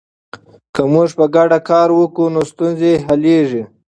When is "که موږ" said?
0.73-1.09